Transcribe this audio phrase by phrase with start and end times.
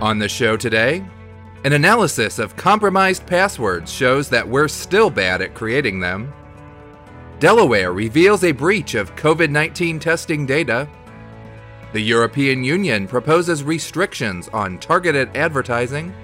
[0.00, 1.04] On the show today,
[1.64, 6.32] an analysis of compromised passwords shows that we're still bad at creating them.
[7.38, 10.88] Delaware reveals a breach of COVID 19 testing data.
[11.92, 16.14] The European Union proposes restrictions on targeted advertising.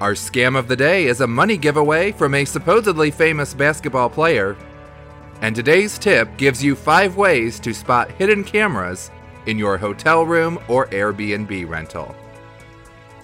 [0.00, 4.56] Our scam of the day is a money giveaway from a supposedly famous basketball player.
[5.40, 9.10] And today's tip gives you five ways to spot hidden cameras
[9.46, 12.14] in your hotel room or Airbnb rental.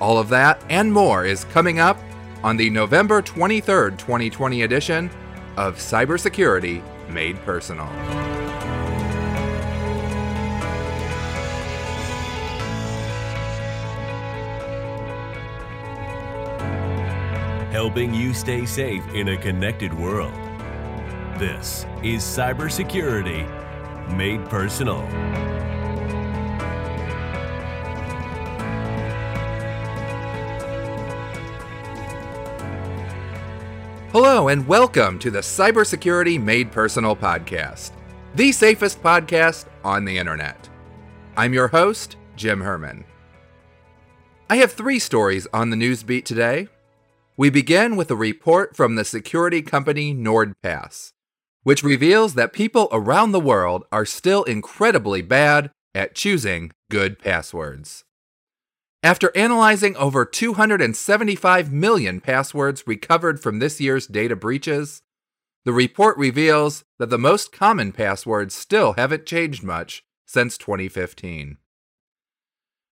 [0.04, 1.98] All of that and more is coming up
[2.42, 5.08] on the November 23rd, 2020 edition
[5.56, 7.86] of Cybersecurity Made Personal.
[17.72, 20.34] helping you stay safe in a connected world.
[21.38, 23.48] This is Cybersecurity
[24.14, 25.02] Made Personal.
[34.34, 37.92] Hello, and welcome to the Cybersecurity Made Personal podcast,
[38.34, 40.68] the safest podcast on the internet.
[41.36, 43.04] I'm your host, Jim Herman.
[44.50, 46.66] I have three stories on the news beat today.
[47.36, 51.12] We begin with a report from the security company NordPass,
[51.62, 58.02] which reveals that people around the world are still incredibly bad at choosing good passwords.
[59.04, 65.02] After analyzing over 275 million passwords recovered from this year's data breaches,
[65.66, 71.58] the report reveals that the most common passwords still haven't changed much since 2015.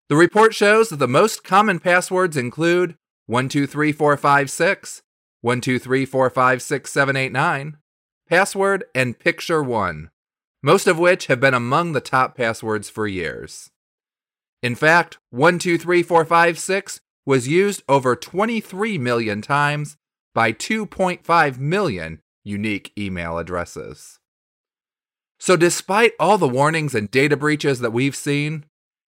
[0.07, 5.01] The report shows that the most common passwords include 123456,
[5.43, 7.73] 123456789,
[8.29, 10.11] password, and picture 1,
[10.61, 13.71] most of which have been among the top passwords for years.
[14.63, 19.97] In fact, 123456 was used over 23 million times
[20.33, 24.19] by 2.5 million unique email addresses.
[25.37, 28.63] So, despite all the warnings and data breaches that we've seen,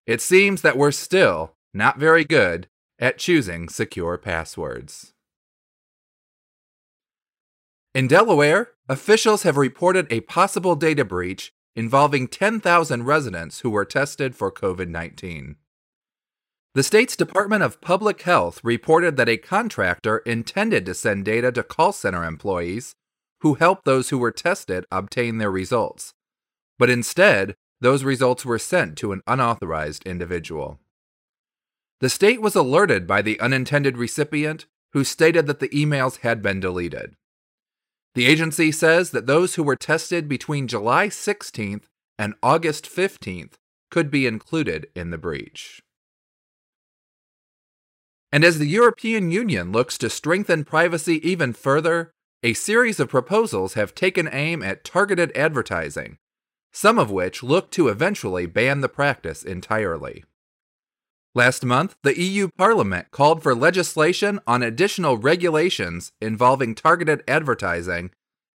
[0.06, 2.68] it seems that we're still not very good
[3.00, 5.14] at choosing secure passwords.
[7.94, 14.36] In Delaware, officials have reported a possible data breach involving 10,000 residents who were tested
[14.36, 15.56] for COVID 19.
[16.74, 21.64] The state's Department of Public Health reported that a contractor intended to send data to
[21.64, 22.96] call center employees
[23.40, 26.14] who helped those who were tested obtain their results,
[26.78, 30.80] but instead, those results were sent to an unauthorized individual.
[32.02, 36.60] The state was alerted by the unintended recipient, who stated that the emails had been
[36.60, 37.16] deleted.
[38.16, 41.84] The agency says that those who were tested between July 16th
[42.18, 43.54] and August 15th
[43.92, 45.82] could be included in the breach.
[48.32, 52.12] And as the European Union looks to strengthen privacy even further,
[52.42, 56.18] a series of proposals have taken aim at targeted advertising,
[56.72, 60.24] some of which look to eventually ban the practice entirely.
[61.38, 68.12] Last month, the EU Parliament called for legislation on additional regulations involving targeted advertising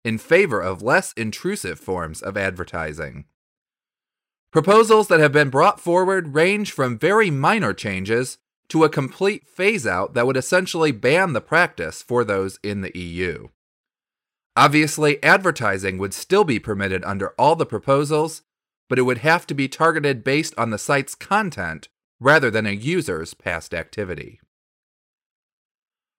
[0.04, 3.24] in favor of less intrusive forms of advertising.
[4.52, 9.84] Proposals that have been brought forward range from very minor changes to a complete phase
[9.84, 13.48] out that would essentially ban the practice for those in the EU.
[14.54, 18.42] Obviously, advertising would still be permitted under all the proposals,
[18.88, 21.88] but it would have to be targeted based on the site's content
[22.20, 24.40] rather than a user's past activity.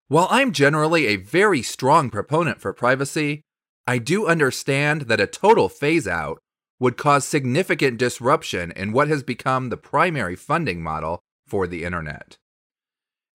[0.07, 3.41] While I'm generally a very strong proponent for privacy,
[3.85, 6.39] I do understand that a total phase out
[6.79, 12.37] would cause significant disruption in what has become the primary funding model for the internet.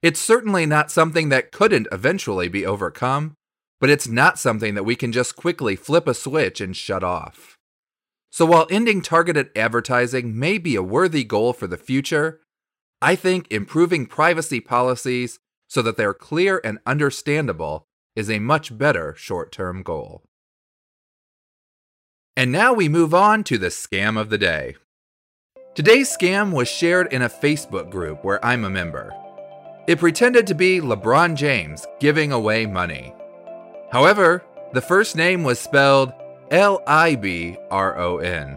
[0.02, 3.34] It's certainly not something that couldn't eventually be overcome,
[3.80, 7.58] but it's not something that we can just quickly flip a switch and shut off.
[8.30, 12.40] So while ending targeted advertising may be a worthy goal for the future,
[13.04, 17.86] I think improving privacy policies so that they're clear and understandable
[18.16, 20.22] is a much better short term goal.
[22.34, 24.76] And now we move on to the scam of the day.
[25.74, 29.12] Today's scam was shared in a Facebook group where I'm a member.
[29.86, 33.12] It pretended to be LeBron James giving away money.
[33.92, 34.42] However,
[34.72, 36.10] the first name was spelled
[36.50, 38.56] L I B R O N.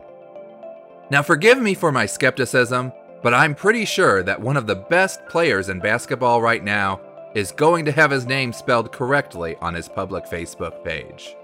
[1.12, 2.94] Now, forgive me for my skepticism,
[3.28, 7.02] but I'm pretty sure that one of the best players in basketball right now
[7.36, 11.36] is going to have his name spelled correctly on his public Facebook page.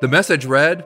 [0.00, 0.84] The message read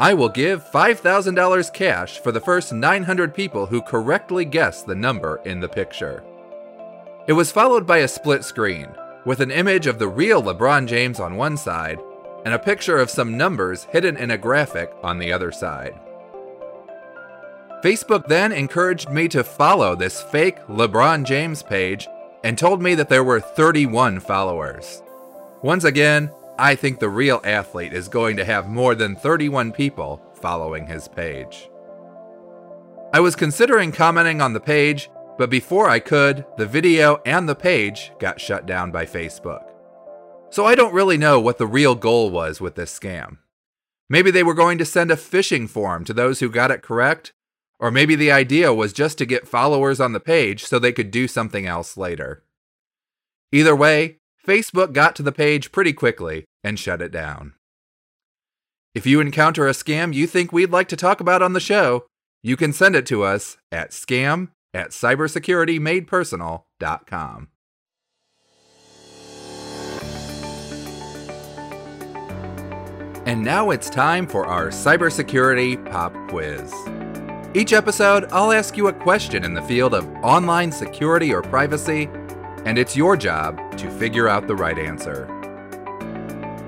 [0.00, 5.40] I will give $5,000 cash for the first 900 people who correctly guess the number
[5.44, 6.24] in the picture.
[7.28, 8.88] It was followed by a split screen,
[9.24, 12.00] with an image of the real LeBron James on one side
[12.44, 15.94] and a picture of some numbers hidden in a graphic on the other side.
[17.82, 22.08] Facebook then encouraged me to follow this fake LeBron James page
[22.42, 25.00] and told me that there were 31 followers.
[25.62, 30.20] Once again, I think the real athlete is going to have more than 31 people
[30.40, 31.70] following his page.
[33.12, 35.08] I was considering commenting on the page,
[35.38, 39.62] but before I could, the video and the page got shut down by Facebook.
[40.50, 43.38] So I don't really know what the real goal was with this scam.
[44.08, 47.32] Maybe they were going to send a phishing form to those who got it correct,
[47.80, 51.10] or maybe the idea was just to get followers on the page so they could
[51.10, 52.44] do something else later.
[53.52, 57.54] Either way, Facebook got to the page pretty quickly and shut it down.
[58.94, 62.06] If you encounter a scam you think we'd like to talk about on the show,
[62.42, 67.48] you can send it to us at scam at cybersecuritymadepersonal.com.
[73.26, 76.72] And now it's time for our cybersecurity pop quiz.
[77.54, 82.10] Each episode, I'll ask you a question in the field of online security or privacy,
[82.66, 85.26] and it's your job to figure out the right answer.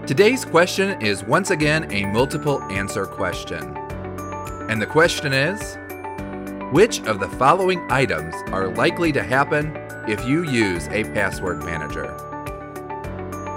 [0.07, 3.77] Today's question is once again a multiple answer question.
[4.71, 5.77] And the question is
[6.73, 9.77] Which of the following items are likely to happen
[10.09, 12.17] if you use a password manager?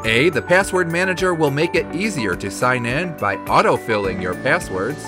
[0.04, 0.30] A.
[0.30, 5.06] The password manager will make it easier to sign in by autofilling your passwords.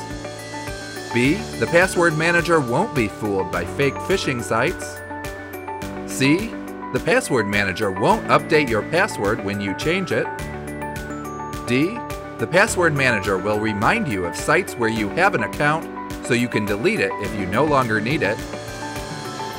[1.16, 1.36] B.
[1.60, 4.98] The password manager won't be fooled by fake phishing sites.
[6.14, 6.50] C.
[6.92, 10.26] The password manager won't update your password when you change it.
[11.68, 11.98] D.
[12.38, 15.86] The password manager will remind you of sites where you have an account
[16.26, 18.38] so you can delete it if you no longer need it.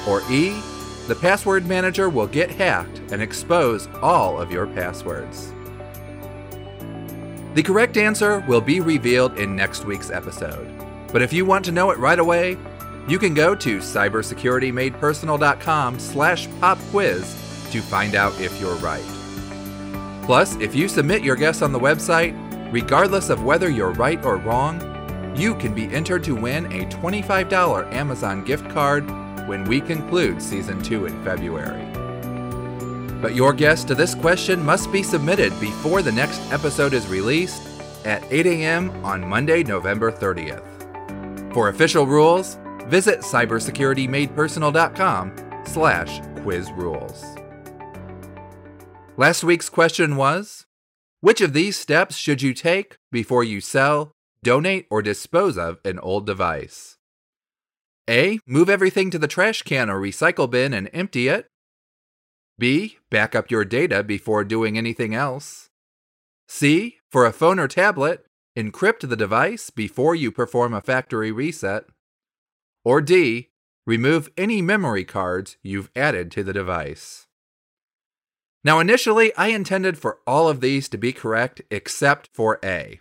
[0.07, 0.61] Or E,
[1.09, 5.55] the password manager will get hacked and expose all of your passwords.
[7.55, 10.76] The correct answer will be revealed in next week's episode.
[11.17, 12.59] But if you want to know it right away,
[13.09, 17.23] you can go to cybersecuritymadepersonal.com slash pop quiz
[17.71, 19.03] to find out if you're right.
[20.27, 22.37] Plus, if you submit your guess on the website,
[22.71, 24.79] regardless of whether you're right or wrong,
[25.35, 29.09] you can be entered to win a $25 Amazon gift card
[29.49, 31.83] when we conclude season 2 in February.
[33.23, 37.63] But your guess to this question must be submitted before the next episode is released
[38.05, 38.91] at 8 a.m.
[39.03, 40.76] on Monday, November 30th.
[41.57, 45.33] For official rules, visit cybersecuritymadepersonal.com
[45.65, 47.25] slash quiz rules.
[49.17, 50.67] Last week's question was,
[51.23, 54.13] which of these steps should you take before you sell,
[54.43, 56.99] donate, or dispose of an old device?
[58.07, 58.39] A.
[58.47, 61.47] Move everything to the trash can or recycle bin and empty it.
[62.59, 62.99] B.
[63.09, 65.71] Back up your data before doing anything else.
[66.49, 66.99] C.
[67.11, 68.26] For a phone or tablet,
[68.57, 71.85] encrypt the device before you perform a factory reset.
[72.85, 73.51] Or D.
[73.87, 77.27] Remove any memory cards you've added to the device.
[78.65, 82.99] Now, initially, I intended for all of these to be correct except for A.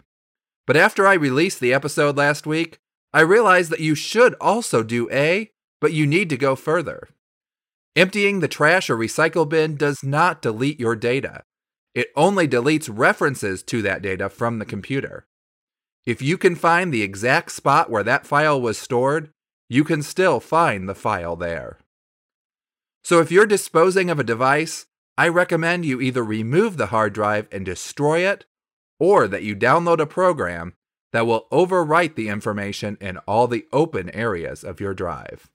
[0.68, 2.80] But after I released the episode last week,
[3.14, 7.10] I realized that you should also do A, but you need to go further.
[7.96, 11.44] Emptying the trash or recycle bin does not delete your data.
[11.96, 15.26] It only deletes references to that data from the computer.
[16.06, 19.32] If you can find the exact spot where that file was stored,
[19.70, 21.80] you can still find the file there.
[23.04, 24.86] So if you're disposing of a device,
[25.18, 28.46] I recommend you either remove the hard drive and destroy it,
[29.00, 30.74] or that you download a program
[31.12, 35.50] that will overwrite the information in all the open areas of your drive.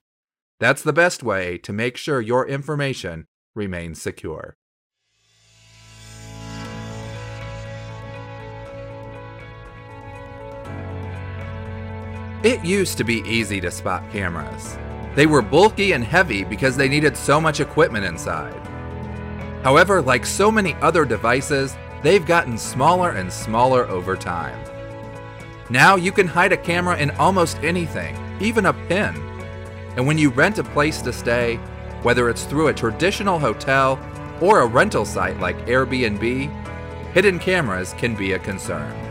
[0.58, 4.56] That's the best way to make sure your information remains secure.
[12.42, 14.78] It used to be easy to spot cameras.
[15.14, 18.56] They were bulky and heavy because they needed so much equipment inside.
[19.62, 24.58] However, like so many other devices, they've gotten smaller and smaller over time.
[25.68, 29.14] Now you can hide a camera in almost anything, even a pin.
[29.98, 31.56] And when you rent a place to stay,
[32.02, 34.00] whether it's through a traditional hotel
[34.40, 36.48] or a rental site like Airbnb,
[37.12, 39.09] hidden cameras can be a concern.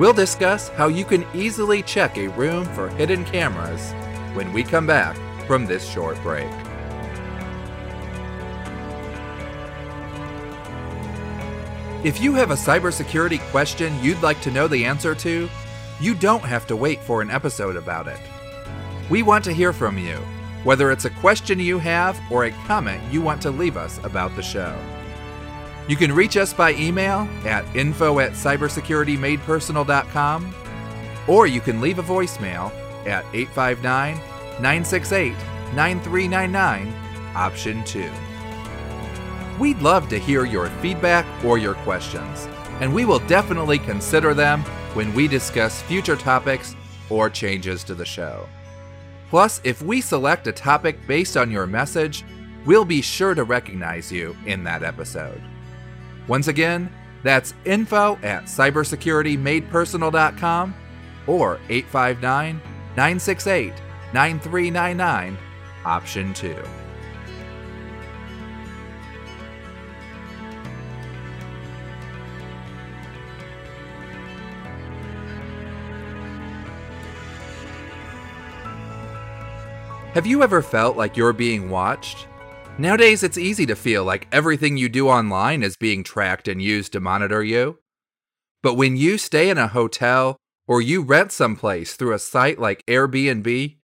[0.00, 3.92] We'll discuss how you can easily check a room for hidden cameras
[4.34, 5.14] when we come back
[5.46, 6.50] from this short break.
[12.02, 15.50] If you have a cybersecurity question you'd like to know the answer to,
[16.00, 18.20] you don't have to wait for an episode about it.
[19.10, 20.16] We want to hear from you.
[20.64, 24.34] whether it's a question you have or a comment you want to leave us about
[24.36, 24.76] the show.
[25.90, 30.54] You can reach us by email at info at cybersecuritymadepersonal.com
[31.26, 32.70] or you can leave a voicemail
[33.08, 35.32] at 859 968
[35.74, 36.94] 9399,
[37.34, 38.08] option 2.
[39.58, 42.46] We'd love to hear your feedback or your questions,
[42.78, 44.62] and we will definitely consider them
[44.94, 46.76] when we discuss future topics
[47.08, 48.48] or changes to the show.
[49.28, 52.24] Plus, if we select a topic based on your message,
[52.64, 55.42] we'll be sure to recognize you in that episode.
[56.28, 60.74] Once again, that's info at cybersecuritymadepersonal.com
[61.26, 62.60] or 859
[62.96, 63.72] 968
[64.12, 65.38] 9399,
[65.84, 66.56] option 2.
[80.14, 82.26] Have you ever felt like you're being watched?
[82.78, 86.92] Nowadays, it's easy to feel like everything you do online is being tracked and used
[86.92, 87.78] to monitor you.
[88.62, 90.36] But when you stay in a hotel
[90.66, 93.76] or you rent someplace through a site like Airbnb,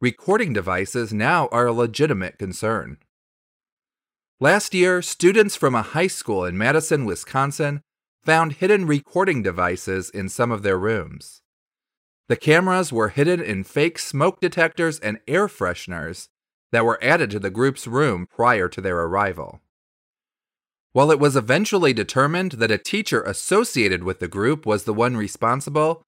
[0.00, 2.98] recording devices now are a legitimate concern.
[4.40, 7.80] Last year, students from a high school in Madison, Wisconsin
[8.24, 11.42] found hidden recording devices in some of their rooms.
[12.28, 16.28] The cameras were hidden in fake smoke detectors and air fresheners
[16.72, 19.60] that were added to the group's room prior to their arrival.
[20.92, 25.16] While it was eventually determined that a teacher associated with the group was the one
[25.16, 26.02] responsible,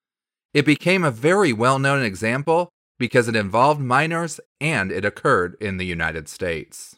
[0.52, 2.68] it became a very well known example
[2.99, 6.97] because it involved minors and it occurred in the United States.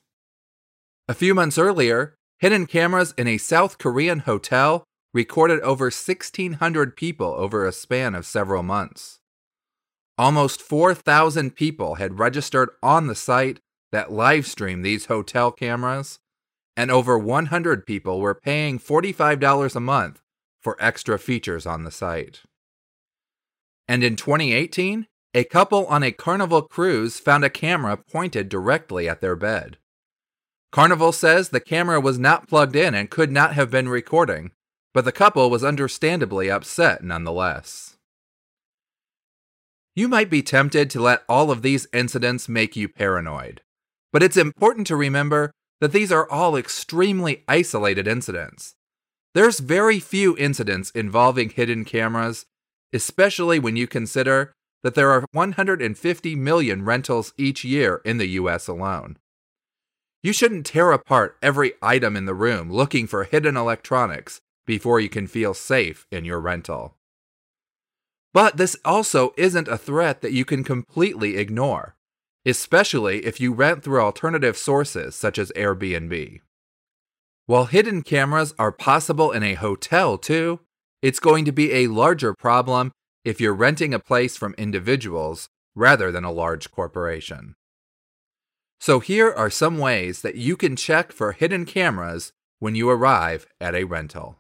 [1.09, 7.35] A few months earlier, hidden cameras in a South Korean hotel recorded over 1,600 people
[7.39, 9.21] over a span of several months.
[10.19, 13.61] Almost 4,000 people had registered on the site
[13.93, 16.19] that livestreamed these hotel cameras,
[16.77, 20.23] and over 100 people were paying $45 a month
[20.63, 22.43] for extra features on the site.
[23.87, 29.21] And in 2018, a couple on a Carnival cruise found a camera pointed directly at
[29.21, 29.77] their bed.
[30.73, 34.51] Carnival says the camera was not plugged in and could not have been recording,
[34.95, 37.96] but the couple was understandably upset nonetheless.
[39.97, 43.63] You might be tempted to let all of these incidents make you paranoid,
[44.13, 48.75] but it's important to remember that these are all extremely isolated incidents.
[49.35, 52.45] There's very few incidents involving hidden cameras,
[52.93, 58.69] especially when you consider that there are 150 million rentals each year in the US
[58.69, 59.17] alone.
[60.23, 65.09] You shouldn't tear apart every item in the room looking for hidden electronics before you
[65.09, 66.97] can feel safe in your rental.
[68.37, 71.97] But this also isn't a threat that you can completely ignore,
[72.45, 76.43] especially if you rent through alternative sources such as Airbnb.
[77.47, 80.61] While hidden cameras are possible in a hotel too,
[81.01, 82.93] it's going to be a larger problem
[83.25, 87.55] if you're renting a place from individuals rather than a large corporation.
[88.79, 93.47] So, here are some ways that you can check for hidden cameras when you arrive
[93.63, 94.37] at a rental.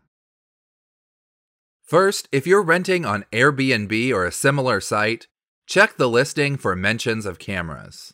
[1.87, 5.28] First, if you're renting on Airbnb or a similar site,
[5.69, 8.12] check the listing for mentions of cameras.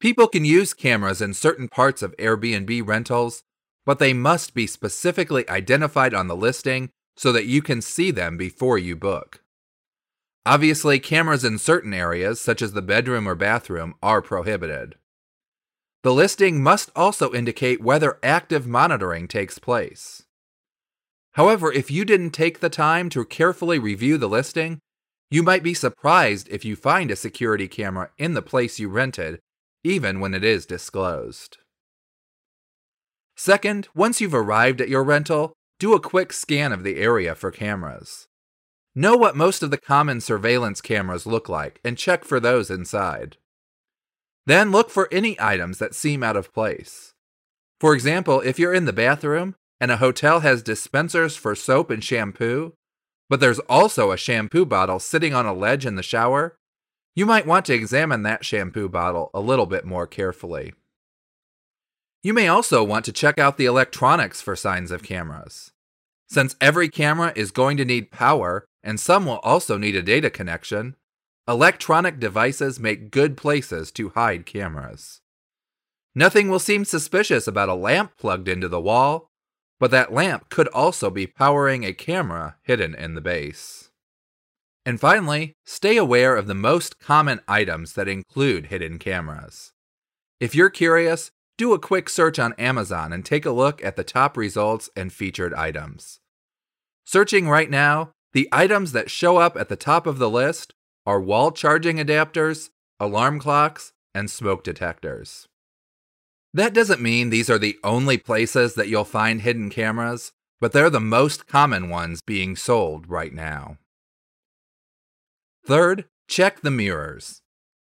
[0.00, 3.44] People can use cameras in certain parts of Airbnb rentals,
[3.86, 8.36] but they must be specifically identified on the listing so that you can see them
[8.36, 9.44] before you book.
[10.44, 14.96] Obviously, cameras in certain areas, such as the bedroom or bathroom, are prohibited.
[16.02, 20.24] The listing must also indicate whether active monitoring takes place.
[21.32, 24.80] However, if you didn't take the time to carefully review the listing,
[25.30, 29.40] you might be surprised if you find a security camera in the place you rented,
[29.82, 31.56] even when it is disclosed.
[33.34, 37.50] Second, once you've arrived at your rental, do a quick scan of the area for
[37.50, 38.28] cameras.
[38.94, 43.38] Know what most of the common surveillance cameras look like and check for those inside.
[44.44, 47.14] Then look for any items that seem out of place.
[47.80, 52.04] For example, if you're in the bathroom, and a hotel has dispensers for soap and
[52.04, 52.72] shampoo,
[53.28, 56.56] but there's also a shampoo bottle sitting on a ledge in the shower,
[57.16, 60.72] you might want to examine that shampoo bottle a little bit more carefully.
[62.22, 65.72] You may also want to check out the electronics for signs of cameras.
[66.30, 70.30] Since every camera is going to need power and some will also need a data
[70.30, 70.94] connection,
[71.48, 75.22] electronic devices make good places to hide cameras.
[76.14, 79.31] Nothing will seem suspicious about a lamp plugged into the wall
[79.82, 83.90] but that lamp could also be powering a camera hidden in the base.
[84.86, 89.72] And finally, stay aware of the most common items that include hidden cameras.
[90.38, 94.04] If you're curious, do a quick search on Amazon and take a look at the
[94.04, 96.20] top results and featured items.
[97.04, 100.74] Searching right now, the items that show up at the top of the list
[101.06, 102.70] are wall charging adapters,
[103.00, 105.48] alarm clocks, and smoke detectors.
[106.54, 110.90] That doesn't mean these are the only places that you'll find hidden cameras, but they're
[110.90, 113.78] the most common ones being sold right now.
[115.66, 117.40] Third, check the mirrors.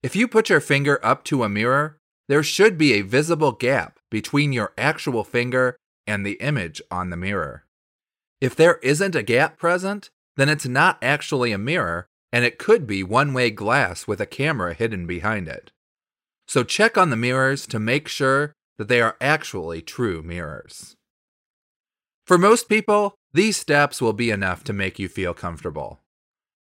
[0.01, 1.97] If you put your finger up to a mirror,
[2.27, 7.17] there should be a visible gap between your actual finger and the image on the
[7.17, 7.65] mirror.
[8.39, 12.85] If there isn't a gap present, then it's not actually a mirror, and it could
[12.85, 15.71] be one way glass with a camera hidden behind it.
[16.47, 20.95] So check on the mirrors to make sure that they are actually true mirrors.
[22.25, 26.01] For most people, these steps will be enough to make you feel comfortable.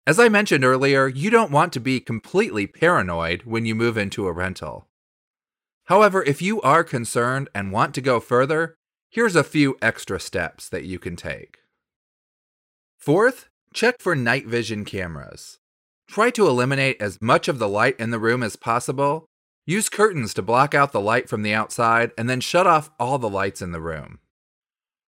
[0.07, 4.27] As I mentioned earlier, you don't want to be completely paranoid when you move into
[4.27, 4.87] a rental.
[5.87, 8.75] However, if you are concerned and want to go further,
[9.11, 11.59] here's a few extra steps that you can take.
[12.99, 15.59] Fourth, check for night vision cameras.
[16.07, 19.27] Try to eliminate as much of the light in the room as possible.
[19.69, 23.19] Use curtains to block out the light from the outside and then shut off all
[23.19, 24.19] the lights in the room.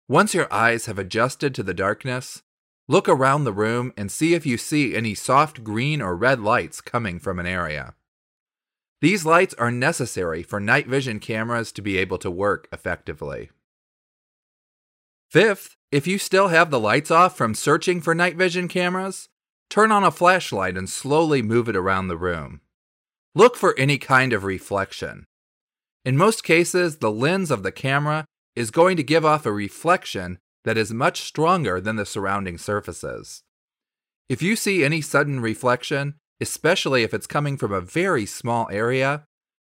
[0.09, 2.45] Once your eyes have adjusted to the darkness,
[2.87, 6.81] look around the room and see if you see any soft green or red lights
[6.81, 7.95] coming from an area.
[9.01, 13.51] These lights are necessary for night vision cameras to be able to work effectively.
[15.33, 19.29] Fifth, if you still have the lights off from searching for night vision cameras,
[19.69, 22.61] turn on a flashlight and slowly move it around the room.
[23.37, 25.25] Look for any kind of reflection.
[26.05, 30.39] In most cases, the lens of the camera is going to give off a reflection
[30.65, 33.43] that is much stronger than the surrounding surfaces.
[34.29, 39.25] If you see any sudden reflection, especially if it's coming from a very small area,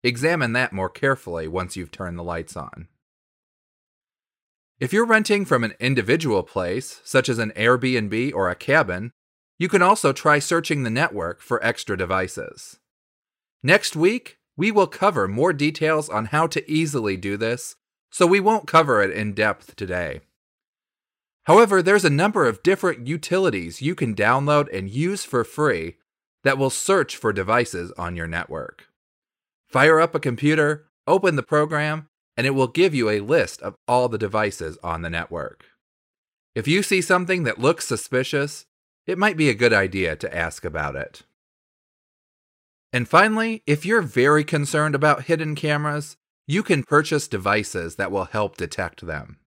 [0.04, 2.88] examine that more carefully once you've turned the lights on.
[4.80, 9.12] If you're renting from an individual place, such as an Airbnb or a cabin,
[9.60, 12.80] you can also try searching the network for extra devices.
[13.64, 17.76] Next week, we will cover more details on how to easily do this,
[18.10, 20.22] so we won't cover it in depth today.
[21.44, 25.98] However, there's a number of different utilities you can download and use for free
[26.44, 28.88] that will search for devices on your network.
[29.68, 33.76] Fire up a computer, open the program, and it will give you a list of
[33.88, 35.66] all the devices on the network.
[36.56, 38.66] If you see something that looks suspicious,
[39.06, 41.24] it might be a good idea to ask about it.
[42.94, 48.26] And finally, if you're very concerned about hidden cameras, you can purchase devices that will
[48.26, 49.38] help detect them.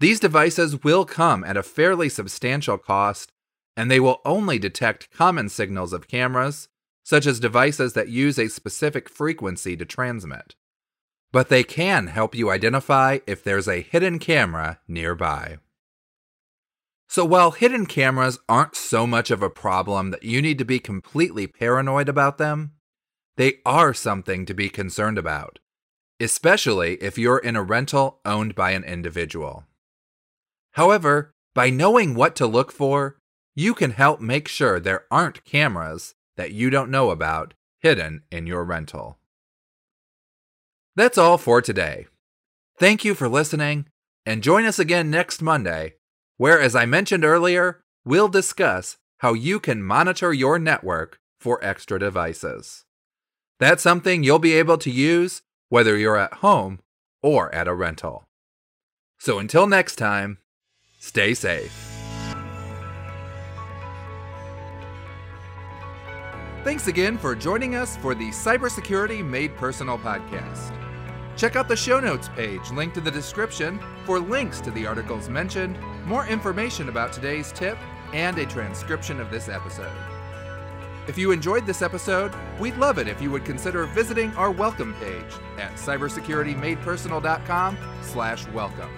[0.00, 3.32] These devices will come at a fairly substantial cost,
[3.76, 6.68] and they will only detect common signals of cameras,
[7.04, 10.54] such as devices that use a specific frequency to transmit.
[11.30, 15.58] But they can help you identify if there's a hidden camera nearby.
[17.10, 20.78] So while hidden cameras aren't so much of a problem that you need to be
[20.78, 22.72] completely paranoid about them,
[23.38, 25.58] they are something to be concerned about,
[26.20, 29.64] especially if you're in a rental owned by an individual.
[30.72, 33.16] However, by knowing what to look for,
[33.54, 38.46] you can help make sure there aren't cameras that you don't know about hidden in
[38.46, 39.18] your rental.
[40.94, 42.06] That's all for today.
[42.76, 43.86] Thank you for listening,
[44.26, 45.94] and join us again next Monday
[46.38, 51.98] where, as I mentioned earlier, we'll discuss how you can monitor your network for extra
[51.98, 52.84] devices.
[53.60, 56.80] That's something you'll be able to use whether you're at home
[57.22, 58.24] or at a rental.
[59.18, 60.38] So until next time,
[61.00, 61.72] stay safe.
[66.64, 70.74] Thanks again for joining us for the Cybersecurity Made Personal podcast.
[71.36, 75.28] Check out the show notes page linked in the description for links to the articles
[75.28, 77.76] mentioned, more information about today's tip,
[78.14, 79.92] and a transcription of this episode.
[81.06, 84.94] If you enjoyed this episode, we'd love it if you would consider visiting our welcome
[84.94, 88.90] page at cybersecuritymadepersonal.com slash welcome.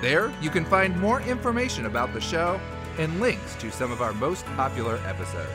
[0.00, 2.60] There, you can find more information about the show
[2.98, 5.48] and links to some of our most popular episodes.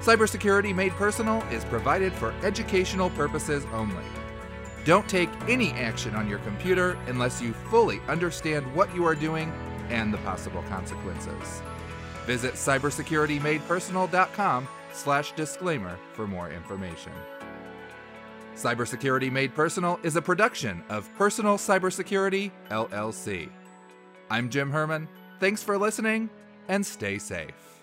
[0.00, 4.04] Cybersecurity Made Personal is provided for educational purposes only.
[4.86, 9.52] Don't take any action on your computer unless you fully understand what you are doing
[9.88, 11.60] and the possible consequences.
[12.24, 17.10] Visit cybersecuritymadepersonal.com slash disclaimer for more information.
[18.54, 23.50] Cybersecurity Made Personal is a production of Personal Cybersecurity, LLC.
[24.30, 25.08] I'm Jim Herman.
[25.40, 26.30] Thanks for listening
[26.68, 27.75] and stay safe.